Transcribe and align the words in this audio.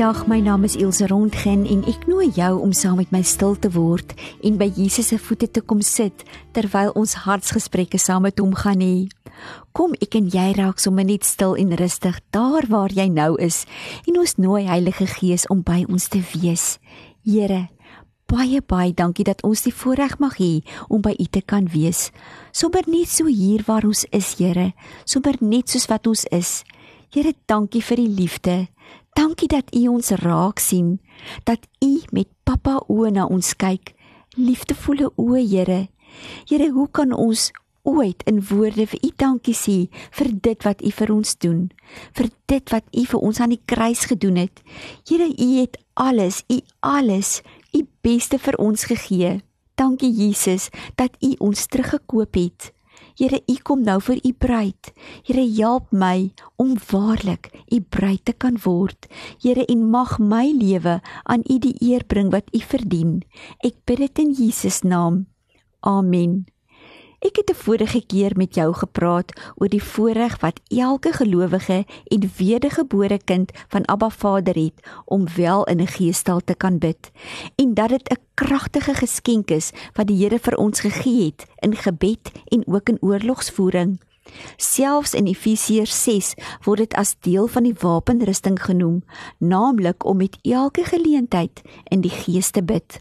Goeiedag, 0.00 0.26
my 0.26 0.40
naam 0.40 0.64
is 0.64 0.78
Ilse 0.80 1.06
Rondgen 1.06 1.66
en 1.68 1.82
ek 1.84 2.06
nooi 2.08 2.30
jou 2.32 2.54
om 2.64 2.70
saam 2.72 2.94
met 2.96 3.10
my 3.12 3.20
stil 3.20 3.52
te 3.60 3.68
word 3.74 4.14
en 4.40 4.54
by 4.56 4.70
Jesus 4.72 5.10
se 5.12 5.18
voete 5.20 5.44
te 5.52 5.60
kom 5.60 5.82
sit 5.84 6.22
terwyl 6.56 6.94
ons 6.96 7.12
hartsgesprekke 7.26 8.00
saam 8.00 8.24
met 8.24 8.40
hom 8.40 8.54
gaan 8.56 8.80
hê. 8.80 9.10
Kom 9.76 9.92
ek 10.00 10.16
en 10.16 10.30
jy 10.32 10.46
raak 10.56 10.80
sommer 10.80 11.04
net 11.04 11.28
stil 11.28 11.52
en 11.60 11.76
rustig 11.76 12.16
daar 12.32 12.64
waar 12.72 12.96
jy 12.96 13.10
nou 13.12 13.34
is 13.44 13.66
en 14.06 14.22
ons 14.22 14.34
nooi 14.40 14.62
Heilige 14.70 15.04
Gees 15.18 15.44
om 15.52 15.60
by 15.60 15.82
ons 15.84 16.08
te 16.08 16.24
wees. 16.32 16.78
Here, 17.28 17.66
baie 18.24 18.64
baie 18.64 18.96
dankie 18.96 19.28
dat 19.28 19.44
ons 19.44 19.68
die 19.68 19.76
voorreg 19.84 20.16
mag 20.16 20.40
hê 20.40 20.62
om 20.88 21.04
by 21.04 21.12
U 21.12 21.28
te 21.28 21.44
kan 21.44 21.68
wees. 21.76 22.08
Sommer 22.56 22.88
net 22.88 23.12
so 23.12 23.28
hier 23.28 23.68
waar 23.68 23.84
ons 23.84 24.08
is, 24.16 24.32
Here, 24.40 24.70
sommer 25.04 25.36
net 25.44 25.68
soos 25.68 25.90
wat 25.92 26.08
ons 26.08 26.24
is. 26.32 26.62
Here, 27.12 27.36
dankie 27.50 27.84
vir 27.84 28.00
die 28.00 28.12
liefde. 28.16 28.60
Dankie 29.18 29.48
dat 29.48 29.74
U 29.74 29.86
ons 29.88 30.10
raak 30.22 30.58
sien, 30.58 31.00
dat 31.44 31.66
U 31.84 31.92
met 32.10 32.28
pappa 32.44 32.78
oë 32.88 33.10
na 33.16 33.26
ons 33.26 33.54
kyk, 33.58 33.94
liefdevolle 34.36 35.10
oë, 35.16 35.42
Here. 35.50 35.80
Here, 36.48 36.70
hoe 36.70 36.88
kan 36.90 37.12
ons 37.12 37.50
ooit 37.82 38.22
in 38.28 38.40
woorde 38.50 38.86
vir 38.86 39.00
U 39.06 39.10
dankie 39.16 39.54
sê 39.56 39.76
vir 40.18 40.32
dit 40.42 40.66
wat 40.66 40.82
U 40.82 40.90
vir 40.90 41.12
ons 41.14 41.36
doen, 41.42 41.60
vir 42.16 42.30
dit 42.50 42.72
wat 42.74 42.86
U 42.90 43.04
vir 43.12 43.20
ons 43.28 43.40
aan 43.40 43.54
die 43.54 43.62
kruis 43.66 44.04
gedoen 44.10 44.40
het? 44.42 44.62
Here, 45.08 45.30
U 45.30 45.48
het 45.60 45.78
alles, 45.94 46.42
U 46.50 46.60
alles, 46.80 47.40
U 47.74 47.84
beste 48.02 48.38
vir 48.38 48.58
ons 48.58 48.84
gegee. 48.90 49.40
Dankie 49.80 50.10
Jesus 50.12 50.68
dat 50.96 51.16
U 51.24 51.34
ons 51.40 51.66
teruggekoop 51.66 52.36
het. 52.36 52.72
Here, 53.20 53.36
U 53.52 53.54
kom 53.68 53.82
nou 53.84 53.98
vir 54.00 54.16
U 54.24 54.30
bruid. 54.32 54.90
Here, 55.28 55.42
help 55.44 55.90
my 55.92 56.30
om 56.56 56.70
waarlik 56.88 57.50
U 57.68 57.80
bruid 57.92 58.22
te 58.24 58.32
kan 58.32 58.56
word. 58.64 59.10
Here, 59.44 59.66
en 59.68 59.82
mag 59.92 60.14
my 60.16 60.46
lewe 60.56 60.94
aan 61.28 61.44
U 61.44 61.58
die 61.60 61.74
eer 61.84 62.06
bring 62.08 62.30
wat 62.32 62.48
U 62.56 62.62
verdien. 62.64 63.18
Ek 63.60 63.76
bid 63.84 64.00
dit 64.06 64.22
in 64.24 64.32
Jesus 64.38 64.80
naam. 64.88 65.26
Amen. 65.84 66.46
Ek 67.20 67.36
het 67.36 67.50
'n 67.50 67.54
vorige 67.54 68.00
keer 68.06 68.32
met 68.36 68.54
jou 68.54 68.72
gepraat 68.74 69.32
oor 69.56 69.68
die 69.68 69.82
voorreg 69.82 70.40
wat 70.40 70.60
elke 70.68 71.12
gelowige 71.12 71.84
en 72.04 72.30
wedergebore 72.36 73.18
kind 73.24 73.52
van 73.68 73.84
Abba 73.84 74.10
Vader 74.10 74.54
het 74.54 74.80
om 75.04 75.26
wel 75.36 75.64
in 75.64 75.80
'n 75.80 75.86
geestel 75.86 76.40
te 76.40 76.54
kan 76.54 76.78
bid 76.78 77.10
en 77.56 77.74
dat 77.74 77.88
dit 77.88 78.08
'n 78.10 78.22
kragtige 78.34 78.94
geskenk 78.94 79.50
is 79.50 79.70
wat 79.92 80.06
die 80.06 80.16
Here 80.16 80.38
vir 80.38 80.56
ons 80.56 80.80
gegee 80.80 81.24
het 81.24 81.46
in 81.58 81.76
gebed 81.76 82.32
en 82.44 82.66
ook 82.66 82.88
in 82.88 82.98
oorlogsvoering. 83.00 84.00
Selfs 84.56 85.14
in 85.14 85.26
Efesiërs 85.26 86.02
6 86.02 86.34
word 86.64 86.78
dit 86.78 86.94
as 86.94 87.16
deel 87.20 87.46
van 87.46 87.62
die 87.62 87.76
wapenrusting 87.78 88.62
genoem, 88.62 89.02
naamlik 89.38 90.04
om 90.04 90.16
met 90.16 90.38
elke 90.42 90.84
geleentheid 90.84 91.60
in 91.84 92.00
die 92.00 92.10
Gees 92.10 92.50
te 92.50 92.62
bid. 92.62 93.00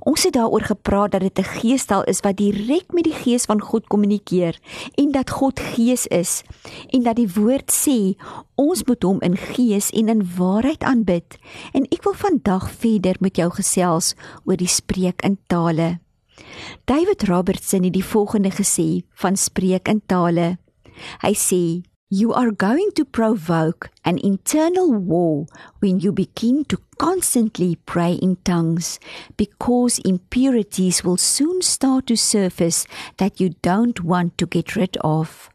Ons 0.00 0.24
het 0.26 0.34
daaroor 0.34 0.64
gepraat 0.66 1.10
dat 1.10 1.20
dit 1.20 1.38
'n 1.38 1.52
geestel 1.60 2.04
is 2.04 2.20
wat 2.20 2.36
direk 2.36 2.92
met 2.92 3.04
die 3.04 3.14
gees 3.14 3.44
van 3.44 3.60
God 3.60 3.86
kommunikeer 3.86 4.58
en 4.94 5.12
dat 5.12 5.30
God 5.30 5.60
gees 5.60 6.06
is 6.06 6.42
en 6.90 7.02
dat 7.02 7.16
die 7.16 7.32
woord 7.34 7.70
sê 7.72 8.16
ons 8.54 8.84
moet 8.84 9.02
hom 9.02 9.20
in 9.20 9.36
gees 9.36 9.90
en 9.90 10.08
in 10.08 10.28
waarheid 10.36 10.82
aanbid. 10.82 11.38
En 11.72 11.86
ek 11.90 12.02
wil 12.02 12.14
vandag 12.14 12.70
verder 12.70 13.16
met 13.20 13.36
jou 13.36 13.50
gesels 13.50 14.14
oor 14.44 14.56
die 14.56 14.68
spreek 14.68 15.22
in 15.22 15.38
tale. 15.46 15.98
David 16.84 17.22
Robertson 17.22 17.82
het 17.82 17.92
die 17.92 18.04
volgende 18.04 18.50
gesê 18.50 19.02
van 19.14 19.36
spreek 19.36 19.88
in 19.88 20.02
tale. 20.06 20.58
Hy 21.22 21.34
sê 21.34 21.82
You 22.14 22.34
are 22.34 22.50
going 22.50 22.90
to 22.96 23.06
provoke 23.06 23.88
an 24.04 24.18
internal 24.18 24.92
war 24.92 25.46
when 25.80 25.98
you 25.98 26.12
begin 26.12 26.66
to 26.66 26.76
constantly 26.98 27.76
pray 27.86 28.12
in 28.12 28.36
tongues, 28.44 29.00
because 29.38 29.98
impurities 30.00 31.02
will 31.02 31.16
soon 31.16 31.62
start 31.62 32.08
to 32.08 32.16
surface 32.18 32.86
that 33.16 33.40
you 33.40 33.54
don't 33.62 34.04
want 34.04 34.36
to 34.36 34.44
get 34.44 34.76
rid 34.76 34.98
of. 34.98 35.48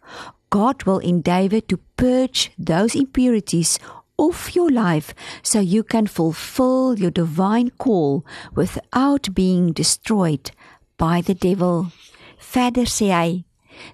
God 0.49 0.81
will 0.85 0.97
endeavor 0.97 1.61
to 1.61 1.77
purge 1.95 2.51
those 2.57 2.95
impurities 2.95 3.77
off 4.17 4.55
your 4.55 4.71
life 4.71 5.13
so 5.43 5.59
you 5.59 5.83
can 5.83 6.07
fulfill 6.07 6.97
your 6.97 7.11
divine 7.11 7.69
call 7.77 8.25
without 8.55 9.29
being 9.35 9.73
destroyed 9.73 10.49
by 10.97 11.21
the 11.21 11.35
devil. 11.35 11.91
Verder 12.39 12.87
sê 12.87 13.11
hy, 13.11 13.43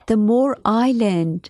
the 0.07 0.15
more 0.15 0.57
I 0.63 0.93
learned, 0.93 1.49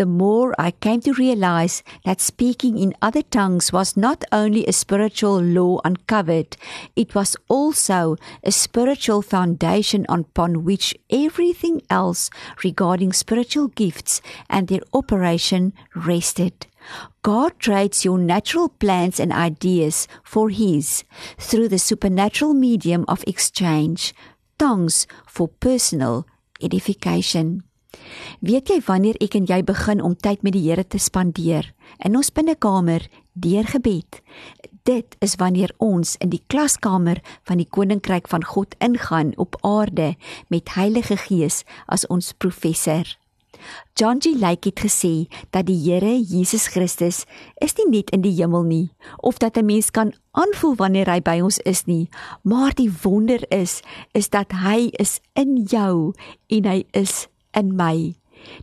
the 0.00 0.06
more 0.06 0.54
I 0.58 0.70
came 0.70 1.02
to 1.02 1.12
realize 1.12 1.82
that 2.06 2.22
speaking 2.22 2.78
in 2.78 2.94
other 3.02 3.20
tongues 3.20 3.70
was 3.70 3.98
not 3.98 4.24
only 4.32 4.64
a 4.64 4.72
spiritual 4.72 5.42
law 5.42 5.78
uncovered, 5.84 6.56
it 6.96 7.14
was 7.14 7.36
also 7.48 8.16
a 8.42 8.50
spiritual 8.50 9.20
foundation 9.20 10.06
upon 10.08 10.64
which 10.64 10.96
everything 11.10 11.82
else 11.90 12.30
regarding 12.64 13.12
spiritual 13.12 13.68
gifts 13.68 14.22
and 14.48 14.68
their 14.68 14.80
operation 14.94 15.74
rested. 15.94 16.66
God 17.20 17.58
trades 17.58 18.02
your 18.02 18.16
natural 18.16 18.70
plans 18.70 19.20
and 19.20 19.34
ideas 19.34 20.08
for 20.24 20.48
His 20.48 21.04
through 21.36 21.68
the 21.68 21.78
supernatural 21.78 22.54
medium 22.54 23.04
of 23.06 23.22
exchange, 23.26 24.14
tongues 24.58 25.06
for 25.26 25.48
personal 25.48 26.26
edification. 26.62 27.64
Weet 28.40 28.68
jy 28.68 28.80
wanneer 28.86 29.16
ek 29.20 29.34
en 29.34 29.46
jy 29.46 29.62
begin 29.62 30.02
om 30.02 30.16
tyd 30.16 30.42
met 30.42 30.52
die 30.52 30.66
Here 30.68 30.84
te 30.86 30.98
spandeer 30.98 31.72
in 32.04 32.16
ons 32.16 32.30
binnekamer 32.30 33.06
deur 33.34 33.64
gebed? 33.64 34.20
Dit 34.88 35.16
is 35.20 35.36
wanneer 35.36 35.74
ons 35.78 36.16
in 36.20 36.30
die 36.32 36.42
klaskamer 36.46 37.20
van 37.44 37.60
die 37.60 37.68
koninkryk 37.68 38.28
van 38.28 38.44
God 38.44 38.74
ingaan 38.80 39.34
op 39.36 39.56
aarde 39.60 40.14
met 40.48 40.74
Heilige 40.74 41.16
Gees 41.16 41.64
as 41.86 42.06
ons 42.06 42.32
professor. 42.32 43.04
John 43.94 44.18
G. 44.20 44.32
Lake 44.38 44.68
het 44.68 44.80
gesê 44.80 45.28
dat 45.50 45.66
die 45.66 45.76
Here 45.76 46.14
Jesus 46.18 46.66
Christus 46.72 47.24
is 47.60 47.74
nie 47.76 47.88
net 47.98 48.10
in 48.14 48.22
die 48.24 48.32
hemel 48.38 48.64
nie 48.64 48.88
of 49.18 49.38
dat 49.38 49.56
'n 49.56 49.66
mens 49.66 49.90
kan 49.90 50.14
aanvoel 50.32 50.74
wanneer 50.74 51.10
hy 51.10 51.20
by 51.20 51.40
ons 51.40 51.58
is 51.58 51.84
nie, 51.86 52.08
maar 52.42 52.74
die 52.74 52.92
wonder 53.02 53.40
is 53.50 53.82
is 54.12 54.28
dat 54.28 54.52
hy 54.52 54.90
is 54.92 55.20
in 55.34 55.66
jou 55.68 56.12
en 56.48 56.64
hy 56.64 56.84
is 56.90 57.28
in 57.56 57.76
my. 57.76 58.14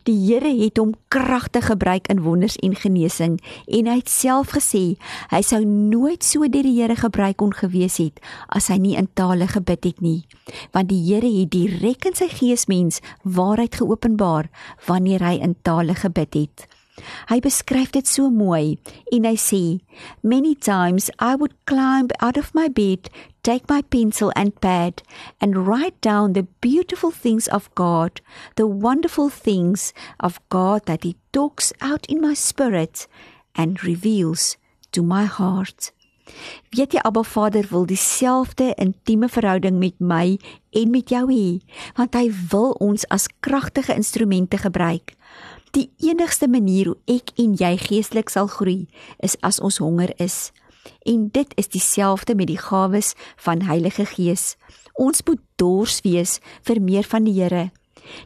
Die 0.06 0.16
Here 0.26 0.50
het 0.58 0.78
hom 0.80 0.94
kragtig 1.12 1.68
gebruik 1.70 2.08
in 2.10 2.22
wonders 2.22 2.56
en 2.66 2.74
genesing 2.74 3.38
en 3.66 3.90
hy 3.90 3.98
het 4.00 4.10
self 4.10 4.54
gesê 4.56 4.96
hy 5.30 5.40
sou 5.46 5.60
nooit 5.64 6.24
so 6.26 6.46
deur 6.46 6.66
die 6.66 6.74
Here 6.80 6.96
gebruik 6.98 7.38
kon 7.42 7.54
gewees 7.54 8.00
het 8.02 8.18
as 8.48 8.70
hy 8.72 8.78
nie 8.82 8.96
in 8.98 9.10
tale 9.14 9.46
gebid 9.50 9.86
het 9.86 10.02
nie 10.04 10.24
want 10.74 10.90
die 10.90 11.02
Here 11.06 11.30
het 11.30 11.52
direk 11.54 12.10
in 12.10 12.18
sy 12.18 12.30
geesmens 12.32 12.98
waarheid 13.22 13.78
geopenbaar 13.78 14.50
wanneer 14.88 15.24
hy 15.24 15.38
in 15.42 15.54
tale 15.62 15.94
gebid 15.94 16.34
het. 16.34 16.66
Hy 17.28 17.40
beskryf 17.40 17.92
dit 17.92 18.06
so 18.06 18.30
mooi 18.30 18.78
en 19.12 19.24
hy 19.28 19.34
sê 19.36 19.62
many 20.22 20.54
times 20.54 21.10
I 21.18 21.34
would 21.34 21.54
climb 21.66 22.08
out 22.20 22.36
of 22.36 22.54
my 22.54 22.68
bed 22.68 23.10
take 23.42 23.68
my 23.68 23.82
pencil 23.82 24.32
and 24.36 24.54
pad 24.60 25.02
and 25.40 25.66
write 25.66 26.00
down 26.00 26.32
the 26.32 26.46
beautiful 26.60 27.10
things 27.10 27.48
of 27.48 27.72
God 27.74 28.20
the 28.56 28.66
wonderful 28.66 29.28
things 29.28 29.92
of 30.20 30.40
God 30.48 30.86
that 30.86 31.04
he 31.04 31.16
talks 31.32 31.72
out 31.80 32.06
in 32.06 32.20
my 32.20 32.34
spirit 32.34 33.06
and 33.54 33.82
reveals 33.84 34.56
to 34.92 35.02
my 35.02 35.24
heart. 35.24 35.92
Weet 36.76 36.92
jy 36.92 37.00
Abba 37.08 37.22
Vader 37.24 37.66
wil 37.70 37.86
dieselfde 37.88 38.74
intieme 38.76 39.28
verhouding 39.32 39.78
met 39.80 39.96
my 40.00 40.36
en 40.76 40.90
met 40.92 41.08
jou 41.08 41.24
hê 41.30 41.46
want 41.96 42.16
hy 42.18 42.28
wil 42.52 42.74
ons 42.84 43.06
as 43.14 43.28
kragtige 43.44 43.96
instrumente 43.96 44.60
gebruik 44.60 45.14
Die 45.78 45.92
enigste 46.10 46.48
manier 46.50 46.88
hoe 46.90 46.96
ek 47.06 47.30
en 47.38 47.52
jy 47.54 47.76
geestelik 47.78 48.32
sal 48.32 48.48
groei, 48.50 48.88
is 49.22 49.36
as 49.46 49.60
ons 49.62 49.76
honger 49.78 50.10
is. 50.18 50.50
En 51.06 51.28
dit 51.30 51.52
is 51.60 51.70
dieselfde 51.70 52.34
met 52.34 52.48
die 52.50 52.58
gawes 52.58 53.12
van 53.44 53.62
Heilige 53.62 54.08
Gees. 54.10 54.56
Ons 54.98 55.22
moet 55.28 55.38
dors 55.62 56.00
wees 56.02 56.40
vir 56.66 56.80
meer 56.82 57.06
van 57.06 57.28
die 57.28 57.36
Here. 57.36 57.68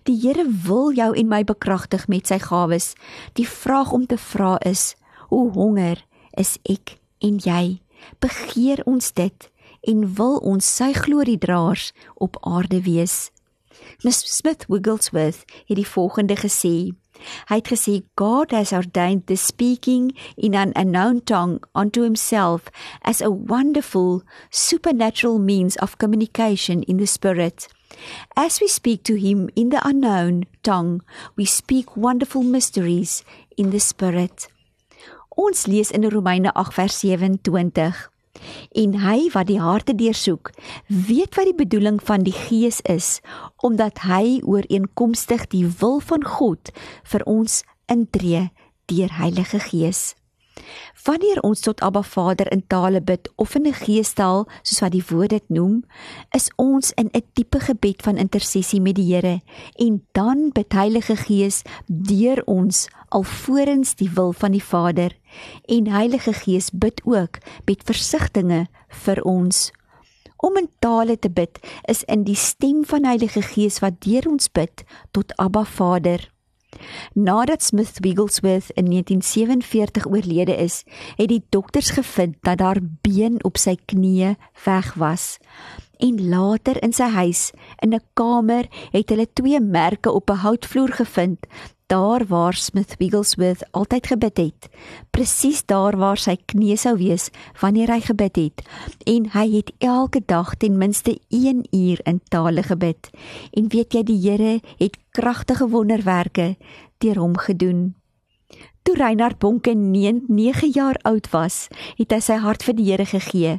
Die 0.09 0.17
Here 0.23 0.47
wil 0.65 0.95
jou 0.97 1.11
en 1.13 1.29
my 1.29 1.43
bekragtig 1.45 2.07
met 2.09 2.33
sy 2.33 2.39
gawes. 2.41 2.95
Die 3.37 3.49
vraag 3.49 3.93
om 3.93 4.07
te 4.09 4.17
vra 4.17 4.57
is: 4.65 4.95
Hoe 5.29 5.51
honger 5.53 6.01
is 6.41 6.57
ek 6.65 6.97
en 7.21 7.37
jy? 7.37 7.83
Begeer 8.25 8.81
ons 8.89 9.13
dit 9.13 9.51
en 9.93 10.09
wil 10.17 10.41
ons 10.41 10.65
sy 10.65 10.93
gloriedraers 10.97 11.93
op 12.17 12.41
aarde 12.49 12.81
wees? 12.89 13.29
Miss 14.01 14.25
Smith 14.25 14.65
Wigglesworth 14.73 15.45
het 15.69 15.77
die 15.77 15.89
volgende 15.89 16.41
gesê: 16.41 16.95
Hy 17.49 17.61
het 17.61 17.69
gesê 17.69 18.03
God 18.17 18.51
has 18.51 18.73
ordained 18.73 19.27
the 19.27 19.37
speaking 19.37 20.13
in 20.37 20.55
an 20.55 20.73
unknown 20.77 21.21
tongue 21.21 21.61
unto 21.75 22.03
himself 22.03 22.71
as 23.03 23.21
a 23.21 23.31
wonderful 23.31 24.23
supernatural 24.51 25.39
means 25.39 25.77
of 25.77 25.99
communication 25.99 26.83
in 26.83 26.97
the 26.97 27.07
spirit. 27.07 27.69
As 28.37 28.61
we 28.61 28.69
speak 28.69 29.05
to 29.05 29.15
him 29.15 29.51
in 29.55 29.69
the 29.69 29.81
unknown 29.87 30.45
tongue, 30.63 31.03
we 31.37 31.45
speak 31.45 31.97
wonderful 31.97 32.43
mysteries 32.43 33.25
in 33.57 33.71
the 33.71 33.81
spirit. 33.81 34.49
Ons 35.37 35.67
lees 35.67 35.91
in 35.91 36.09
Romeine 36.09 36.51
8 36.55 36.75
vers 36.75 37.01
27. 37.01 38.12
En 38.77 38.97
hy 39.03 39.29
wat 39.35 39.47
die 39.51 39.61
harte 39.61 39.95
deursoek, 39.95 40.53
weet 40.87 41.35
wat 41.37 41.51
die 41.51 41.59
bedoeling 41.65 42.01
van 42.03 42.25
die 42.27 42.37
Gees 42.37 42.81
is, 42.81 43.21
omdat 43.63 44.05
hy 44.07 44.41
ooreenkomstig 44.45 45.47
die 45.53 45.67
wil 45.81 46.01
van 46.01 46.25
God 46.25 46.73
vir 47.05 47.27
ons 47.27 47.63
intree 47.87 48.49
deur 48.91 49.13
Heilige 49.19 49.61
Gees. 49.61 50.13
Wanneer 51.05 51.41
ons 51.43 51.61
tot 51.61 51.81
Abba 51.81 52.03
Vader 52.03 52.53
in 52.53 52.67
tale 52.67 53.01
bid 53.01 53.31
of 53.37 53.55
in 53.55 53.67
'n 53.67 53.75
geestaal 53.75 54.47
soos 54.63 54.81
wat 54.81 54.93
die 54.93 55.05
woord 55.09 55.31
dit 55.31 55.49
noem, 55.49 55.85
is 56.31 56.51
ons 56.57 56.93
in 56.93 57.09
'n 57.13 57.23
diepe 57.33 57.61
gebed 57.61 58.03
van 58.03 58.17
intersessie 58.17 58.81
met 58.81 58.95
die 58.95 59.15
Here 59.15 59.41
en 59.77 60.07
dan 60.13 60.51
bid 60.53 60.73
Heilige 60.73 61.17
Gees 61.17 61.63
deur 61.87 62.43
ons 62.47 62.89
alvorens 63.09 63.95
die 63.95 64.11
wil 64.11 64.33
van 64.33 64.53
die 64.53 64.65
Vader 64.65 65.13
en 65.67 65.87
Heilige 65.87 66.33
Gees 66.33 66.71
bid 66.71 67.01
ook 67.05 67.39
met 67.65 67.83
versigtings 67.85 68.69
vir 68.89 69.23
ons. 69.23 69.71
Om 70.37 70.57
in 70.57 70.71
tale 70.79 71.19
te 71.19 71.31
bid 71.31 71.59
is 71.87 72.03
in 72.05 72.25
die 72.25 72.35
stem 72.35 72.85
van 72.85 73.05
Heilige 73.05 73.43
Gees 73.43 73.79
wat 73.79 74.01
deur 74.03 74.29
ons 74.29 74.51
bid 74.51 74.85
tot 75.11 75.37
Abba 75.37 75.65
Vader. 75.65 76.32
Nadat 77.15 77.63
Smith 77.63 77.99
Wigglesworth 78.01 78.71
in 78.71 78.85
1947 78.85 80.07
oorlede 80.07 80.57
is, 80.57 80.85
het 81.17 81.29
die 81.29 81.45
dokters 81.49 81.91
gevind 81.91 82.37
dat 82.41 82.59
daar 82.59 82.81
been 83.01 83.45
op 83.45 83.57
sy 83.57 83.77
knie 83.85 84.37
weg 84.65 84.95
was. 84.95 85.39
En 85.99 86.29
later 86.29 86.83
in 86.83 86.93
sy 86.93 87.09
huis, 87.15 87.51
in 87.79 87.95
'n 87.95 88.03
kamer, 88.13 88.67
het 88.91 89.09
hulle 89.09 89.29
twee 89.33 89.61
merke 89.61 90.11
op 90.11 90.31
'n 90.31 90.43
houtvloer 90.45 90.93
gevind 90.93 91.47
daar 91.93 92.25
waar 92.27 92.55
Smith 92.55 92.95
Wigglesworth 92.99 93.65
altyd 93.71 94.07
gebid 94.07 94.37
het, 94.37 94.69
presies 95.13 95.61
daar 95.69 95.97
waar 96.01 96.17
sy 96.17 96.39
knie 96.49 96.77
sou 96.81 96.95
wees 96.97 97.29
wanneer 97.61 97.93
hy 97.93 98.01
gebid 98.01 98.39
het, 98.41 98.65
en 99.05 99.29
hy 99.35 99.45
het 99.59 99.75
elke 99.85 100.23
dag 100.25 100.55
ten 100.57 100.79
minste 100.81 101.19
1 101.29 101.67
uur 101.69 102.01
in 102.09 102.23
tale 102.33 102.65
gebid. 102.65 103.11
En 103.53 103.69
weet 103.69 103.93
jy 103.93 104.03
die 104.09 104.21
Here 104.23 104.61
het 104.79 104.97
kragtige 105.13 105.69
wonderwerke 105.69 106.55
deur 107.05 107.19
hom 107.21 107.37
gedoen. 107.37 107.93
Toe 108.83 108.97
Reinhard 108.97 109.39
Bonke 109.39 109.75
9 109.77 110.73
jaar 110.73 110.97
oud 111.03 111.29
was, 111.31 111.69
het 112.01 112.13
hy 112.13 112.21
sy 112.25 112.41
hart 112.41 112.65
vir 112.65 112.79
die 112.79 112.89
Here 112.89 113.07
gegee 113.07 113.59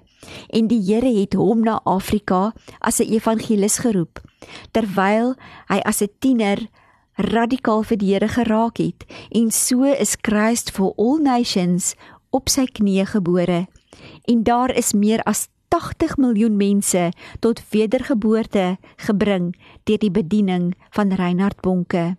en 0.50 0.68
die 0.72 0.82
Here 0.82 1.12
het 1.22 1.38
hom 1.38 1.62
na 1.62 1.82
Afrika 1.86 2.54
as 2.82 3.00
'n 3.00 3.14
evangelis 3.14 3.78
geroep. 3.86 4.20
Terwyl 4.72 5.36
hy 5.70 5.80
as 5.86 6.02
'n 6.02 6.10
tiener 6.20 6.70
radikaal 7.16 7.84
vir 7.84 7.98
die 7.98 8.14
Here 8.14 8.28
geraak 8.28 8.78
het 8.78 9.06
en 9.32 9.52
so 9.52 9.84
is 9.84 10.18
Christ 10.22 10.72
for 10.72 10.94
all 10.98 11.22
nations 11.22 11.94
op 12.32 12.50
sy 12.50 12.66
knieë 12.66 13.06
gebore 13.16 13.66
en 14.28 14.44
daar 14.44 14.74
is 14.76 14.94
meer 14.94 15.22
as 15.30 15.48
80 15.74 16.18
miljoen 16.18 16.58
mense 16.58 17.12
tot 17.42 17.62
wedergeboorte 17.74 18.78
gebring 19.08 19.54
deur 19.90 19.98
die 19.98 20.14
bediening 20.14 20.74
van 20.94 21.14
Reinhard 21.18 21.62
Bonke. 21.66 22.16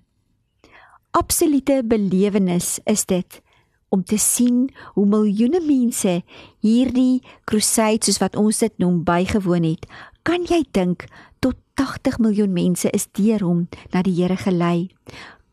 Absolute 1.14 1.82
belewenis 1.87 2.81
is 2.90 3.06
dit 3.06 3.43
om 3.94 4.02
te 4.02 4.19
sien 4.19 4.67
hoe 4.97 5.06
miljoene 5.06 5.61
mense 5.62 6.17
hierdie 6.67 7.23
crusade 7.47 8.02
soos 8.08 8.19
wat 8.19 8.35
ons 8.37 8.58
dit 8.58 8.75
noem 8.82 9.05
bygewoon 9.06 9.69
het. 9.69 9.87
Kan 10.26 10.49
jy 10.50 10.64
dink 10.75 11.06
tot 11.44 11.61
80 11.76 12.19
miljoen 12.25 12.52
mense 12.56 12.88
is 12.96 13.05
deur 13.12 13.43
hom 13.44 13.67
na 13.93 14.00
die 14.06 14.14
Here 14.17 14.37
gelei. 14.41 14.88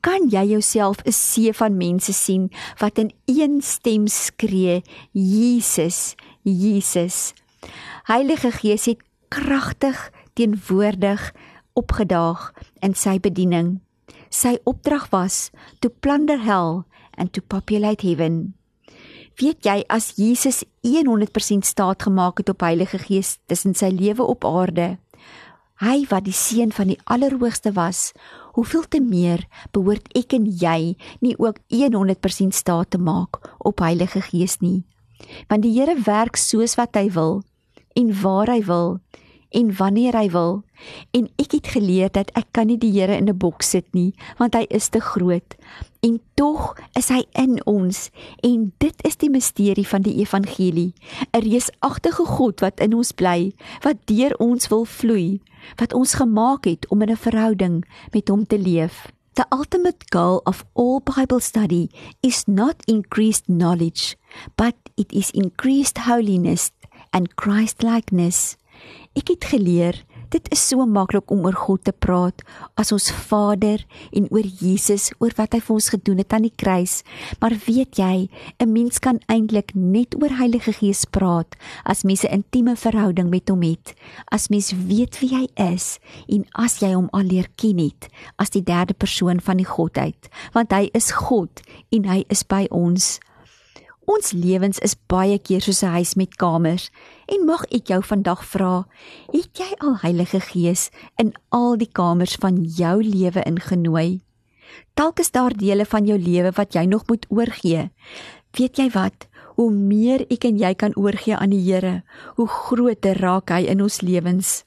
Kan 0.01 0.29
jy 0.31 0.45
jouself 0.55 1.03
'n 1.03 1.11
see 1.11 1.51
van 1.53 1.77
mense 1.77 2.13
sien 2.13 2.49
wat 2.79 2.97
in 2.97 3.11
een 3.25 3.61
stem 3.61 4.07
skree: 4.07 4.81
Jesus, 5.11 6.15
Jesus. 6.43 7.33
Heilige 8.07 8.51
Gees 8.51 8.85
het 8.85 9.01
kragtig 9.27 10.11
teenwoordig 10.33 11.33
opgedaag 11.73 12.53
in 12.79 12.93
sy 12.93 13.19
bediening. 13.19 13.79
Sy 14.29 14.57
opdrag 14.63 15.09
was 15.11 15.51
to 15.79 15.89
plunder 15.89 16.39
hell 16.39 16.83
and 17.17 17.33
to 17.33 17.41
populate 17.41 18.07
heaven. 18.07 18.55
Weet 19.35 19.65
jy 19.65 19.83
as 19.87 20.13
Jesus 20.15 20.63
100% 20.83 21.65
staat 21.65 22.03
gemaak 22.03 22.37
het 22.37 22.49
op 22.49 22.61
Heilige 22.61 22.97
Gees 22.97 23.37
tussen 23.45 23.73
sy 23.75 23.89
lewe 23.89 24.23
op 24.23 24.45
aarde, 24.45 24.97
Hy 25.81 26.03
wat 26.11 26.27
die 26.27 26.35
seun 26.35 26.69
van 26.69 26.91
die 26.91 26.99
Allerhoogste 27.09 27.71
was, 27.73 28.11
hoeveel 28.53 28.83
te 28.85 28.99
meer 29.01 29.41
behoort 29.73 30.11
ek 30.13 30.35
en 30.37 30.45
jy 30.45 30.93
nie 31.25 31.33
ook 31.41 31.57
100% 31.73 32.53
staat 32.53 32.91
te 32.93 32.99
maak 33.01 33.39
op 33.57 33.81
Heilige 33.81 34.21
Gees 34.21 34.59
nie. 34.61 34.83
Want 35.49 35.65
die 35.65 35.73
Here 35.73 35.95
werk 36.05 36.37
soos 36.37 36.77
wat 36.77 36.93
hy 36.99 37.07
wil 37.15 37.41
en 37.97 38.13
waar 38.21 38.53
hy 38.53 38.61
wil 38.67 38.99
en 39.51 39.75
wanneer 39.75 40.15
hy 40.17 40.29
wil. 40.31 40.63
En 41.11 41.29
ek 41.35 41.51
het 41.51 41.67
geleer 41.67 42.11
dat 42.11 42.31
ek 42.35 42.47
kan 42.51 42.67
nie 42.67 42.77
die 42.77 42.91
Here 42.91 43.15
in 43.17 43.29
'n 43.29 43.37
boks 43.37 43.69
sit 43.69 43.87
nie, 43.93 44.13
want 44.37 44.55
hy 44.55 44.65
is 44.69 44.89
te 44.89 44.99
groot. 44.99 45.55
En 46.01 46.19
tog 46.35 46.75
is 46.97 47.09
hy 47.09 47.23
in 47.33 47.61
ons 47.65 48.09
en 48.43 48.73
dit 48.77 48.95
is 49.05 49.15
die 49.15 49.29
misterie 49.29 49.87
van 49.87 50.01
die 50.01 50.19
evangelie. 50.19 50.93
'n 51.33 51.41
Reusagtige 51.41 52.25
God 52.25 52.59
wat 52.59 52.79
in 52.79 52.93
ons 52.93 53.11
bly, 53.11 53.53
wat 53.83 53.97
deur 54.05 54.35
ons 54.39 54.67
wil 54.67 54.85
vloei 54.85 55.41
wat 55.77 55.93
ons 55.93 56.13
gemaak 56.13 56.65
het 56.65 56.87
om 56.87 57.01
in 57.01 57.11
'n 57.11 57.17
verhouding 57.17 57.85
met 58.11 58.27
hom 58.27 58.47
te 58.47 58.59
leef. 58.59 59.11
The 59.33 59.45
ultimate 59.49 60.05
goal 60.09 60.41
of 60.43 60.65
all 60.73 60.99
Bible 60.99 61.39
study 61.39 61.89
is 62.19 62.43
not 62.45 62.75
increased 62.85 63.45
knowledge, 63.45 64.15
but 64.55 64.75
it 64.95 65.11
is 65.11 65.31
increased 65.31 65.97
holiness 65.97 66.71
and 67.09 67.35
Christ-likeness. 67.35 68.57
Ek 69.15 69.27
het 69.27 69.43
geleer 69.43 70.05
Dit 70.31 70.47
is 70.55 70.61
so 70.63 70.85
maklik 70.87 71.27
om 71.33 71.43
oor 71.43 71.55
God 71.59 71.81
te 71.83 71.91
praat 71.91 72.39
as 72.79 72.93
ons 72.95 73.09
Vader 73.27 73.81
en 74.15 74.29
oor 74.31 74.47
Jesus, 74.47 75.09
oor 75.19 75.33
wat 75.35 75.57
hy 75.57 75.59
vir 75.59 75.73
ons 75.75 75.89
gedoen 75.91 76.21
het 76.23 76.31
aan 76.31 76.45
die 76.47 76.55
kruis. 76.55 77.01
Maar 77.43 77.57
weet 77.65 77.99
jy, 77.99 78.29
'n 78.63 78.71
mens 78.71 78.99
kan 78.99 79.19
eintlik 79.27 79.75
net 79.75 80.15
oor 80.15 80.31
Heilige 80.39 80.71
Gees 80.71 81.03
praat 81.03 81.59
as 81.83 82.03
mens 82.03 82.23
'n 82.23 82.31
intieme 82.31 82.75
verhouding 82.75 83.29
met 83.29 83.49
hom 83.49 83.61
het, 83.61 83.93
as 84.31 84.47
mens 84.47 84.71
weet 84.71 85.19
wie 85.19 85.35
hy 85.35 85.47
is 85.55 85.99
en 86.29 86.45
as 86.55 86.79
jy 86.79 86.93
hom 86.93 87.09
al 87.11 87.27
leer 87.27 87.47
ken 87.57 87.77
het 87.77 88.07
as 88.39 88.49
die 88.49 88.63
derde 88.63 88.93
persoon 88.93 89.41
van 89.41 89.57
die 89.57 89.67
Godheid, 89.67 90.29
want 90.53 90.71
hy 90.71 90.89
is 90.93 91.11
God 91.11 91.59
en 91.91 92.05
hy 92.05 92.23
is 92.29 92.43
by 92.43 92.67
ons. 92.71 93.19
Ons 94.09 94.31
lewens 94.33 94.79
is 94.81 94.95
baie 95.07 95.37
keer 95.37 95.61
soos 95.61 95.83
'n 95.83 95.93
huis 95.93 96.15
met 96.15 96.35
kamers. 96.35 96.89
En 97.27 97.45
mag 97.45 97.65
ek 97.69 97.87
jou 97.87 98.01
vandag 98.03 98.45
vra, 98.45 98.87
het 99.31 99.57
jy 99.57 99.75
al 99.77 99.97
Heilige 100.01 100.39
Gees 100.39 100.89
in 101.17 101.33
al 101.49 101.77
die 101.77 101.91
kamers 101.91 102.35
van 102.35 102.63
jou 102.63 103.03
lewe 103.03 103.43
ingenooi? 103.43 104.21
Dalk 104.95 105.19
is 105.19 105.31
daar 105.31 105.53
dele 105.53 105.85
van 105.85 106.05
jou 106.05 106.17
lewe 106.17 106.51
wat 106.51 106.73
jy 106.73 106.85
nog 106.85 107.07
moet 107.07 107.25
oorgee. 107.29 107.91
Weet 108.51 108.77
jy 108.77 108.89
wat? 108.89 109.27
Hoe 109.55 109.71
meer 109.71 110.25
ek 110.29 110.45
en 110.45 110.57
jy 110.57 110.73
kan 110.73 110.95
oorgee 110.95 111.35
aan 111.35 111.49
die 111.49 111.61
Here, 111.61 112.03
hoe 112.35 112.47
groter 112.47 113.17
raak 113.19 113.49
hy 113.49 113.67
in 113.67 113.81
ons 113.81 114.01
lewens. 114.01 114.63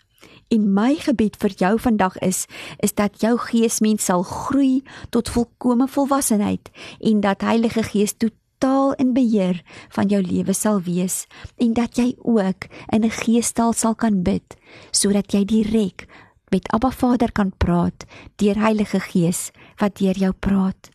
En 0.49 0.73
my 0.75 0.95
gebed 0.95 1.37
vir 1.41 1.51
jou 1.59 1.79
vandag 1.81 2.19
is 2.19 2.47
is 2.79 2.95
dat 2.95 3.21
jou 3.21 3.37
geesmens 3.39 4.05
sal 4.05 4.23
groei 4.23 4.83
tot 5.11 5.29
volkomme 5.29 5.89
volwassenheid 5.89 6.71
en 7.01 7.21
dat 7.21 7.41
Heilige 7.41 7.83
Gees 7.83 8.15
toe 8.17 8.31
totaal 8.65 8.95
in 8.97 9.13
beheer 9.13 9.61
van 9.93 10.09
jou 10.09 10.23
lewe 10.25 10.55
sal 10.57 10.81
wees 10.81 11.27
en 11.61 11.75
dat 11.77 11.99
jy 12.01 12.15
ook 12.25 12.65
in 12.89 13.05
'n 13.05 13.11
geestaal 13.11 13.73
sal 13.73 13.95
kan 13.95 14.23
bid 14.23 14.57
sodat 14.91 15.33
jy 15.33 15.45
direk 15.45 16.07
met 16.51 16.69
Abba 16.73 16.91
Vader 16.91 17.33
kan 17.33 17.53
praat 17.59 18.07
deur 18.37 18.57
Heilige 18.57 19.01
Gees 19.01 19.51
wat 19.77 19.99
deur 19.99 20.17
jou 20.17 20.33
praat. 20.33 20.91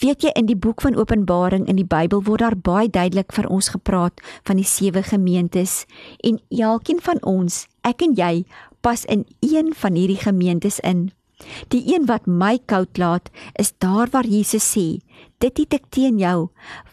Weet 0.00 0.22
jy 0.22 0.30
in 0.34 0.46
die 0.46 0.56
boek 0.56 0.80
van 0.80 0.94
Openbaring 0.94 1.66
in 1.66 1.76
die 1.76 1.84
Bybel 1.84 2.22
word 2.22 2.40
daar 2.40 2.56
baie 2.56 2.88
duidelik 2.88 3.32
vir 3.32 3.48
ons 3.48 3.68
gepraat 3.68 4.20
van 4.44 4.56
die 4.56 4.64
sewe 4.64 5.02
gemeentes 5.02 5.86
en 6.22 6.40
elkeen 6.50 7.00
van 7.00 7.18
ons, 7.22 7.66
ek 7.82 8.02
en 8.02 8.14
jy, 8.14 8.44
pas 8.80 9.04
in 9.04 9.26
een 9.40 9.74
van 9.74 9.94
hierdie 9.94 10.22
gemeentes 10.22 10.80
in. 10.80 11.10
Die 11.68 11.82
een 11.94 12.06
wat 12.06 12.26
my 12.26 12.58
koud 12.64 12.98
laat, 12.98 13.30
is 13.60 13.74
daar 13.78 14.08
waar 14.12 14.26
Jesus 14.26 14.64
sê, 14.64 15.00
dit 15.38 15.58
het 15.58 15.74
ek 15.74 15.90
teen 15.90 16.18
jou, 16.18 16.48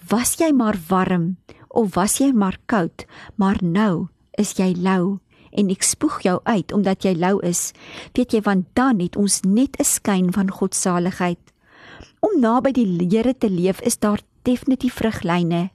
was 0.10 0.36
jy 0.40 0.52
maar 0.52 0.78
warm 0.90 1.38
of 1.70 1.96
was 1.96 2.20
jy 2.20 2.32
maar 2.34 2.60
koud, 2.66 3.06
maar 3.36 3.58
nou 3.64 4.08
is 4.38 4.54
jy 4.60 4.74
lou 4.78 5.20
en 5.54 5.70
ek 5.70 5.86
spoeg 5.86 6.22
jou 6.26 6.40
uit 6.50 6.74
omdat 6.74 7.06
jy 7.06 7.14
lou 7.18 7.38
is. 7.46 7.72
Weet 8.18 8.34
jy 8.34 8.42
want 8.46 8.70
dan 8.78 9.02
het 9.04 9.16
ons 9.16 9.42
net 9.46 9.78
'n 9.80 9.86
skyn 9.86 10.34
van 10.34 10.50
God 10.50 10.74
se 10.76 10.90
saligheid. 10.90 11.40
Om 12.20 12.40
naby 12.40 12.72
die 12.72 13.08
Here 13.10 13.34
te 13.34 13.50
leef 13.50 13.82
is 13.82 13.98
daar 14.00 14.22
definitief 14.44 14.94
vruglyne. 14.94 15.70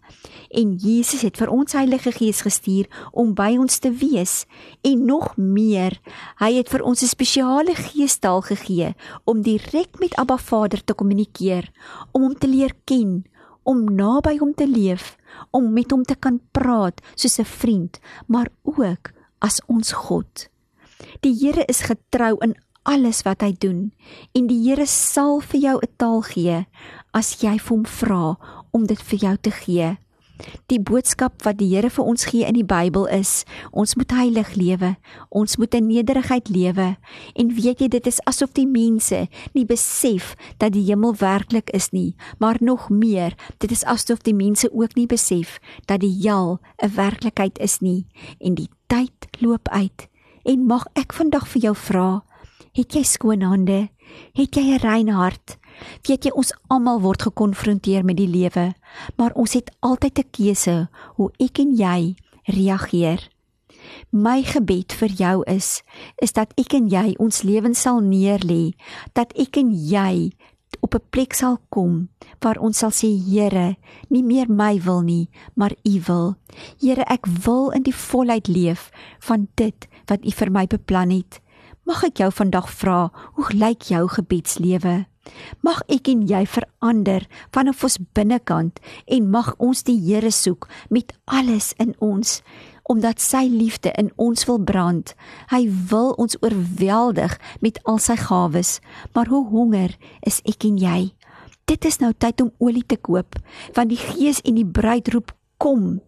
En 0.49 0.75
Jesus 0.81 1.23
het 1.23 1.37
vir 1.37 1.51
ons 1.53 1.73
Heilige 1.77 2.13
Gees 2.13 2.41
gestuur 2.47 2.89
om 3.13 3.35
by 3.37 3.57
ons 3.61 3.79
te 3.79 3.91
wees 3.93 4.45
en 4.87 5.05
nog 5.05 5.37
meer, 5.37 5.99
hy 6.41 6.53
het 6.57 6.69
vir 6.73 6.83
ons 6.83 7.03
'n 7.03 7.09
spesiale 7.09 7.75
geestaal 7.75 8.41
gegee 8.41 8.95
om 9.25 9.43
direk 9.43 10.01
met 10.01 10.15
Abba 10.17 10.39
Vader 10.39 10.85
te 10.85 10.95
kommunikeer, 10.95 11.71
om 12.13 12.23
hom 12.23 12.35
te 12.35 12.49
leer 12.49 12.73
ken, 12.85 13.25
om 13.63 13.85
naby 13.85 14.39
hom 14.39 14.55
te 14.55 14.67
leef, 14.67 15.17
om 15.51 15.73
met 15.73 15.91
hom 15.91 16.05
te 16.05 16.15
kan 16.15 16.41
praat 16.53 17.01
soos 17.15 17.39
'n 17.39 17.45
vriend, 17.45 18.01
maar 18.27 18.49
ook 18.63 19.13
as 19.39 19.61
ons 19.67 19.93
God. 19.93 20.49
Die 21.21 21.35
Here 21.35 21.65
is 21.69 21.81
getrou 21.81 22.37
in 22.41 22.57
alles 22.89 23.23
wat 23.23 23.45
hy 23.45 23.53
doen 23.61 23.93
en 24.33 24.47
die 24.49 24.61
Here 24.65 24.87
sal 24.87 25.41
vir 25.41 25.61
jou 25.61 25.77
'n 25.83 25.93
taal 25.97 26.23
gee 26.23 26.67
as 27.13 27.43
jy 27.43 27.57
hom 27.69 27.85
vra 27.85 28.37
om 28.71 28.87
dit 28.87 29.03
vir 29.03 29.19
jou 29.19 29.37
te 29.37 29.51
gee. 29.51 29.97
Die 30.71 30.79
boodskap 30.79 31.43
wat 31.43 31.59
die 31.59 31.69
Here 31.73 31.91
vir 31.91 32.07
ons 32.07 32.29
gee 32.31 32.47
in 32.47 32.55
die 32.55 32.67
Bybel 32.67 33.09
is: 33.11 33.43
ons 33.73 33.97
moet 33.99 34.13
heilig 34.15 34.55
lewe, 34.55 34.95
ons 35.35 35.57
moet 35.59 35.75
in 35.75 35.89
nederigheid 35.91 36.49
lewe. 36.53 36.89
En 37.35 37.55
weet 37.55 37.83
jy 37.83 37.89
dit 37.91 38.07
is 38.07 38.21
asof 38.31 38.55
die 38.55 38.67
mense 38.69 39.27
nie 39.55 39.67
besef 39.67 40.35
dat 40.63 40.77
die 40.77 40.85
hemel 40.87 41.17
werklik 41.19 41.73
is 41.75 41.91
nie, 41.91 42.15
maar 42.39 42.61
nog 42.61 42.89
meer, 42.91 43.35
dit 43.59 43.73
is 43.75 43.85
asof 43.85 44.23
die 44.23 44.37
mense 44.37 44.71
ook 44.73 44.95
nie 44.95 45.09
besef 45.11 45.59
dat 45.87 46.01
die 46.01 46.15
hel 46.23 46.61
'n 46.83 46.95
werklikheid 46.95 47.59
is 47.59 47.81
nie 47.81 48.07
en 48.41 48.55
die 48.55 48.71
tyd 48.87 49.27
loop 49.41 49.69
uit. 49.69 50.09
En 50.45 50.67
mag 50.67 50.87
ek 50.95 51.13
vandag 51.13 51.49
vir 51.49 51.63
jou 51.63 51.75
vra, 51.75 52.23
het 52.73 52.95
jy 52.95 53.03
skoon 53.03 53.43
hande? 53.43 53.89
Het 54.35 54.55
jy 54.55 54.63
'n 54.63 54.79
rein 54.79 55.09
hart? 55.09 55.59
Weet 56.07 56.25
jy 56.25 56.33
ons 56.35 56.53
almal 56.69 57.01
word 57.01 57.23
gekonfronteer 57.23 58.05
met 58.05 58.17
die 58.17 58.29
lewe, 58.29 58.75
maar 59.17 59.33
ons 59.35 59.53
het 59.53 59.71
altyd 59.81 60.19
'n 60.19 60.31
keuse 60.31 60.89
hoe 61.17 61.31
ek 61.39 61.59
en 61.59 61.77
jy 61.77 62.17
reageer. 62.45 63.29
My 64.11 64.43
gebed 64.43 64.93
vir 64.93 65.09
jou 65.09 65.43
is 65.47 65.83
is 66.23 66.33
dat 66.33 66.53
ek 66.57 66.75
en 66.75 66.89
jy 66.89 67.15
ons 67.19 67.43
lewens 67.43 67.81
sal 67.81 68.01
neerlê, 68.01 68.75
dat 69.13 69.33
ek 69.37 69.57
en 69.57 69.73
jy 69.73 70.33
op 70.81 70.95
'n 70.95 71.09
plek 71.11 71.35
sal 71.35 71.59
kom 71.69 72.09
waar 72.41 72.59
ons 72.59 72.79
sal 72.79 72.91
sê 72.91 73.09
Here, 73.09 73.77
nie 74.09 74.23
meer 74.23 74.49
my 74.49 74.81
wil 74.81 75.01
nie, 75.01 75.29
maar 75.55 75.73
U 75.85 76.01
wil. 76.07 76.37
Here, 76.81 77.05
ek 77.07 77.27
wil 77.27 77.71
in 77.71 77.83
die 77.83 77.95
volheid 77.95 78.49
leef 78.49 78.91
van 79.21 79.49
dit 79.55 79.89
wat 80.07 80.25
U 80.25 80.31
vir 80.31 80.51
my 80.51 80.67
beplan 80.67 81.11
het. 81.11 81.41
Mag 81.85 82.05
ek 82.05 82.19
jou 82.19 82.31
vandag 82.33 82.71
vra, 82.71 83.11
hoe 83.35 83.53
lyk 83.53 83.83
jou 83.83 84.09
gebedslewe? 84.09 85.07
Mag 85.63 85.83
ek 85.89 86.09
en 86.13 86.25
jy 86.29 86.45
verander 86.47 87.27
vanaf 87.55 87.85
ons 87.85 87.99
binnekant 88.15 88.81
en 89.07 89.31
mag 89.31 89.55
ons 89.59 89.85
die 89.87 89.99
Here 89.99 90.31
soek 90.33 90.69
met 90.91 91.13
alles 91.27 91.75
in 91.79 91.95
ons 91.99 92.43
omdat 92.89 93.21
sy 93.21 93.45
liefde 93.53 93.93
in 94.01 94.09
ons 94.17 94.47
wil 94.49 94.59
brand. 94.65 95.13
Hy 95.53 95.69
wil 95.91 96.15
ons 96.17 96.39
oorweldig 96.41 97.37
met 97.61 97.77
al 97.85 98.01
sy 98.01 98.17
gawes, 98.17 98.79
maar 99.13 99.29
hoe 99.29 99.45
honger 99.51 99.93
is 100.27 100.41
ek 100.49 100.65
en 100.65 100.79
jy? 100.81 101.13
Dit 101.69 101.85
is 101.85 102.01
nou 102.01 102.15
tyd 102.17 102.41
om 102.41 102.55
olie 102.65 102.85
te 102.89 102.97
koop, 102.97 103.37
want 103.77 103.93
die 103.93 104.01
Gees 104.01 104.41
en 104.41 104.57
die 104.57 104.65
bruid 104.65 105.11
roep 105.13 105.35
kom. 105.61 105.99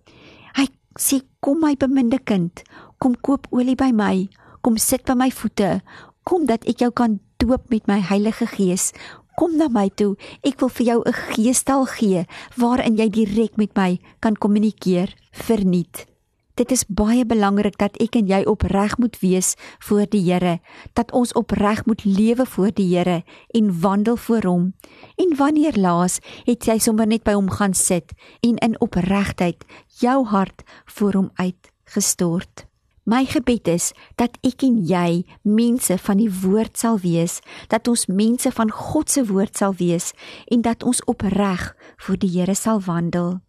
Hy 0.57 0.71
sê 0.97 1.21
kom 1.45 1.61
my 1.61 1.75
beminde 1.77 2.19
kind, 2.25 2.65
kom 2.97 3.12
koop 3.21 3.45
olie 3.53 3.77
by 3.77 3.91
my, 3.93 4.31
kom 4.65 4.81
sit 4.81 5.05
by 5.05 5.19
my 5.21 5.29
voete, 5.29 5.83
kom 6.25 6.49
dat 6.49 6.65
ek 6.65 6.81
jou 6.81 6.91
kan 6.97 7.21
doop 7.40 7.70
met 7.73 7.87
my 7.88 7.99
Heilige 8.04 8.47
Gees. 8.47 8.90
Kom 9.38 9.56
na 9.56 9.70
my 9.73 9.88
toe. 9.97 10.12
Ek 10.44 10.61
wil 10.61 10.68
vir 10.68 10.87
jou 10.87 11.00
'n 11.06 11.12
geestel 11.32 11.87
gee 11.87 12.26
waarin 12.56 12.97
jy 12.97 13.09
direk 13.09 13.56
met 13.56 13.75
my 13.76 13.99
kan 14.20 14.37
kommunikeer 14.37 15.14
verniet. 15.32 16.06
Dit 16.54 16.70
is 16.70 16.85
baie 16.85 17.25
belangrik 17.25 17.78
dat 17.78 17.97
ek 17.97 18.16
en 18.16 18.26
jy 18.26 18.44
opreg 18.44 18.99
moet 18.99 19.16
wees 19.20 19.54
voor 19.78 20.06
die 20.06 20.32
Here, 20.32 20.61
dat 20.92 21.12
ons 21.12 21.32
opreg 21.32 21.87
moet 21.87 22.04
lewe 22.04 22.47
voor 22.47 22.73
die 22.75 22.97
Here 22.97 23.25
en 23.54 23.80
wandel 23.80 24.16
voor 24.16 24.44
hom. 24.44 24.75
En 25.16 25.37
wanneer 25.37 25.78
laas 25.78 26.20
het 26.44 26.64
jy 26.64 26.78
sommer 26.78 27.06
net 27.06 27.25
by 27.25 27.32
hom 27.32 27.50
gaan 27.50 27.75
sit 27.75 28.12
en 28.40 28.56
in 28.56 28.80
opregtheid 28.80 29.64
jou 30.00 30.26
hart 30.26 30.62
voor 30.85 31.12
hom 31.12 31.30
uitgestort? 31.35 32.70
My 33.04 33.25
gebed 33.25 33.69
is 33.69 33.92
dat 34.21 34.37
ek 34.45 34.62
en 34.66 34.76
jy 34.87 35.25
mense 35.42 35.97
van 35.99 36.21
die 36.21 36.30
woord 36.30 36.76
sal 36.78 36.99
wees, 37.00 37.40
dat 37.73 37.88
ons 37.88 38.07
mense 38.07 38.50
van 38.52 38.71
God 38.71 39.11
se 39.11 39.25
woord 39.25 39.57
sal 39.57 39.75
wees 39.78 40.12
en 40.52 40.62
dat 40.62 40.85
ons 40.85 41.00
opreg 41.09 41.71
voor 42.04 42.21
die 42.21 42.30
Here 42.37 42.54
sal 42.54 42.83
wandel. 42.85 43.40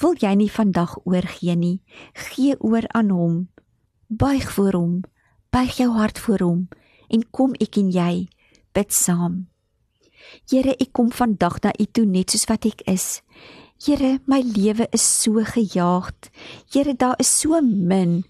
Wil 0.00 0.16
jy 0.18 0.32
nie 0.34 0.50
vandag 0.50 0.96
oorgee 1.04 1.54
nie? 1.54 1.82
Gee 2.30 2.56
oor 2.58 2.88
aan 2.96 3.12
hom. 3.14 3.34
Buig 4.08 4.48
voor 4.56 4.74
hom. 4.74 4.94
Buig 5.54 5.76
jou 5.78 5.92
hart 5.94 6.18
voor 6.18 6.42
hom 6.42 6.68
en 7.12 7.22
kom 7.30 7.52
ek 7.62 7.76
en 7.78 7.92
jy 7.94 8.26
bid 8.74 8.90
saam. 8.92 9.44
Here, 10.50 10.72
ek 10.80 10.90
kom 10.96 11.12
vandag 11.14 11.60
na 11.62 11.70
U 11.78 11.84
toe 11.86 12.06
net 12.08 12.32
soos 12.32 12.48
wat 12.50 12.66
ek 12.66 12.82
is. 12.90 13.20
Here, 13.84 14.18
my 14.26 14.40
lewe 14.40 14.88
is 14.96 15.04
so 15.04 15.44
gejaagd. 15.44 16.30
Here, 16.72 16.94
daar 16.96 17.14
is 17.22 17.30
so 17.30 17.60
min 17.60 18.24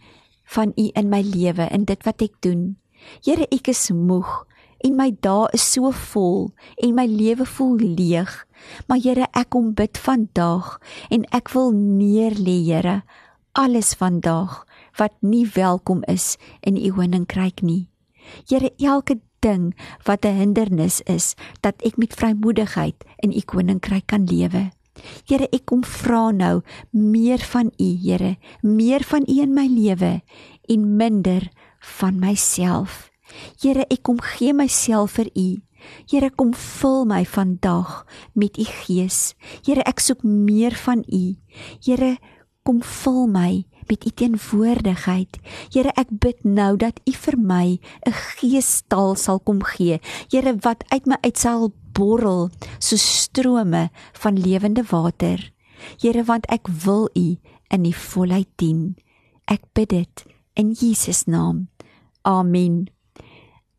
van 0.45 0.73
U 0.77 0.91
in 0.95 1.09
my 1.09 1.23
lewe 1.23 1.69
en 1.71 1.85
dit 1.85 2.05
wat 2.05 2.23
ek 2.23 2.37
doen. 2.41 2.77
Here, 3.25 3.47
ek 3.53 3.69
is 3.73 3.91
moeg 3.91 4.45
en 4.85 4.97
my 4.99 5.11
dae 5.25 5.49
is 5.57 5.65
so 5.65 5.91
vol 6.13 6.53
en 6.83 6.95
my 6.97 7.07
lewe 7.09 7.47
voel 7.49 7.81
leeg. 7.81 8.33
Maar 8.89 9.01
Here, 9.05 9.29
ek 9.33 9.53
kom 9.57 9.73
bid 9.77 9.99
vandag 10.01 10.79
en 11.11 11.25
ek 11.33 11.53
wil 11.57 11.73
neer 11.73 12.37
lê, 12.37 12.61
Here, 12.69 13.03
alles 13.55 13.95
vandag 13.95 14.65
wat 14.99 15.15
nie 15.23 15.47
welkom 15.55 16.03
is 16.11 16.37
in 16.63 16.77
U 16.77 16.91
koninkryk 16.99 17.63
nie. 17.63 17.89
Here, 18.49 18.71
elke 18.79 19.21
ding 19.45 19.75
wat 20.05 20.25
'n 20.25 20.37
hindernis 20.41 21.01
is 21.07 21.35
dat 21.61 21.75
ek 21.85 21.97
met 21.97 22.15
vrymoedigheid 22.15 23.05
in 23.23 23.33
U 23.33 23.41
koninkryk 23.41 24.07
kan 24.07 24.25
lewe. 24.25 24.74
Here, 25.29 25.49
ek 25.53 25.67
kom 25.71 25.83
vra 25.85 26.31
nou 26.35 26.63
meer 26.91 27.43
van 27.53 27.73
U, 27.79 27.89
Here, 28.03 28.37
meer 28.63 29.05
van 29.05 29.27
U 29.29 29.41
in 29.43 29.55
my 29.55 29.67
lewe 29.67 30.23
en 30.69 30.97
minder 30.97 31.51
van 31.99 32.19
myself. 32.19 33.11
Here, 33.61 33.87
ek 33.91 34.05
kom 34.07 34.21
gee 34.23 34.55
myself 34.55 35.19
vir 35.19 35.31
U. 35.35 35.49
Here, 36.11 36.31
kom 36.31 36.55
vul 36.57 37.05
my 37.09 37.25
vandag 37.29 38.05
met 38.33 38.59
U 38.61 38.65
Gees. 38.65 39.35
Here, 39.67 39.85
ek 39.85 40.01
soek 40.01 40.25
meer 40.25 40.77
van 40.85 41.05
U. 41.09 41.25
Here, 41.85 42.17
kom 42.65 42.81
vul 42.81 43.27
my 43.29 43.65
met 43.89 44.05
U 44.09 44.11
teenwoordigheid. 44.17 45.39
Here, 45.75 45.93
ek 46.01 46.13
bid 46.23 46.45
nou 46.49 46.75
dat 46.81 47.01
U 47.05 47.13
vir 47.13 47.37
my 47.39 47.67
'n 48.07 48.13
geestaal 48.13 49.17
sal 49.17 49.41
kom 49.41 49.61
gee. 49.63 50.01
Here, 50.31 50.57
wat 50.65 50.85
uit 50.89 51.07
my 51.07 51.17
uit 51.21 51.39
sal 51.39 51.73
borrel 51.95 52.51
so 52.79 52.99
strome 53.01 53.89
van 54.21 54.41
lewende 54.41 54.85
water. 54.91 55.53
Here, 56.01 56.25
want 56.25 56.47
ek 56.53 56.69
wil 56.85 57.09
U 57.15 57.27
in 57.73 57.87
die 57.87 57.97
volheid 57.97 58.51
dien. 58.61 58.95
Ek 59.51 59.65
bid 59.77 59.93
dit 59.93 60.25
in 60.55 60.73
Jesus 60.79 61.25
naam. 61.27 61.69
Amen. 62.25 62.87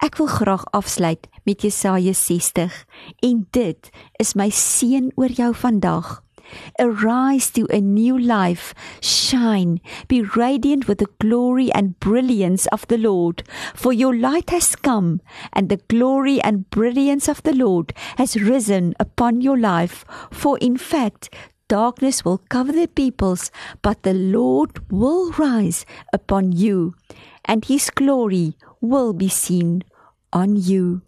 Ek 0.03 0.19
wil 0.19 0.27
graag 0.29 0.65
afsluit 0.75 1.27
met 1.47 1.63
Jesaja 1.63 2.13
60 2.13 2.73
en 3.25 3.47
dit 3.55 3.89
is 4.21 4.35
my 4.35 4.49
seën 4.53 5.09
oor 5.15 5.31
jou 5.31 5.53
vandag. 5.55 6.24
Arise 6.79 7.49
to 7.51 7.67
a 7.69 7.79
new 7.81 8.17
life. 8.17 8.73
Shine. 9.01 9.79
Be 10.07 10.21
radiant 10.21 10.87
with 10.87 10.99
the 10.99 11.09
glory 11.19 11.71
and 11.71 11.99
brilliance 11.99 12.65
of 12.67 12.87
the 12.87 12.97
Lord. 12.97 13.43
For 13.73 13.93
your 13.93 14.15
light 14.15 14.49
has 14.49 14.75
come, 14.75 15.21
and 15.53 15.69
the 15.69 15.81
glory 15.87 16.41
and 16.41 16.69
brilliance 16.69 17.27
of 17.27 17.43
the 17.43 17.53
Lord 17.53 17.93
has 18.17 18.41
risen 18.41 18.93
upon 18.99 19.41
your 19.41 19.57
life. 19.57 20.05
For 20.31 20.57
in 20.59 20.77
fact, 20.77 21.33
darkness 21.67 22.23
will 22.23 22.37
cover 22.49 22.71
the 22.71 22.87
peoples, 22.87 23.51
but 23.81 24.03
the 24.03 24.13
Lord 24.13 24.91
will 24.91 25.31
rise 25.31 25.85
upon 26.13 26.51
you, 26.51 26.95
and 27.43 27.65
his 27.65 27.89
glory 27.89 28.55
will 28.81 29.13
be 29.13 29.29
seen 29.29 29.83
on 30.31 30.55
you. 30.55 31.01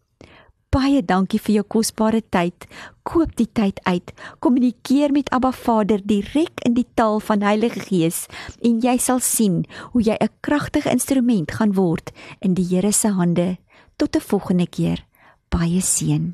Baie 0.74 1.02
dankie 1.06 1.40
vir 1.40 1.60
jou 1.60 1.66
kosbare 1.78 2.22
tyd. 2.34 2.68
Koop 3.08 3.36
die 3.40 3.48
tyd 3.48 3.80
uit. 3.88 4.12
Kommunikeer 4.44 5.14
met 5.16 5.30
Abba 5.36 5.52
Vader 5.52 6.02
direk 6.04 6.64
in 6.68 6.76
die 6.78 6.88
taal 6.96 7.20
van 7.24 7.46
Heilige 7.46 7.86
Gees 7.88 8.26
en 8.62 8.82
jy 8.84 8.98
sal 8.98 9.20
sien 9.20 9.66
hoe 9.94 10.02
jy 10.02 10.18
'n 10.20 10.30
kragtige 10.42 10.92
instrument 10.92 11.52
gaan 11.52 11.74
word 11.74 12.12
in 12.42 12.54
die 12.54 12.68
Here 12.68 12.92
se 12.92 13.08
hande. 13.08 13.58
Tot 13.98 14.16
'n 14.16 14.22
volgende 14.22 14.68
keer. 14.68 15.06
Baie 15.50 15.82
seën. 15.82 16.34